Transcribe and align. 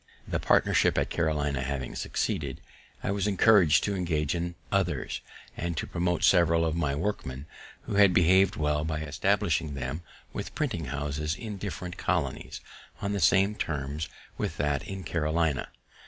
The 0.27 0.39
partnership 0.39 0.97
at 0.97 1.11
Carolina 1.11 1.61
having 1.61 1.93
succeeded, 1.93 2.59
I 3.03 3.11
was 3.11 3.27
encourag'd 3.27 3.83
to 3.83 3.93
engage 3.95 4.33
in 4.33 4.55
others, 4.71 5.21
and 5.55 5.77
to 5.77 5.85
promote 5.85 6.23
several 6.23 6.65
of 6.65 6.75
my 6.75 6.95
workmen, 6.95 7.45
who 7.83 7.93
had 7.97 8.11
behaved 8.11 8.55
well, 8.55 8.83
by 8.83 9.01
establishing 9.01 9.75
them 9.75 10.01
with 10.33 10.55
printing 10.55 10.85
houses 10.85 11.35
in 11.35 11.57
different 11.57 11.97
colonies, 11.97 12.61
on 12.99 13.11
the 13.13 13.19
same 13.19 13.53
terms 13.53 14.09
with 14.39 14.57
that 14.57 14.87
in 14.87 15.03
Carolina. 15.03 15.69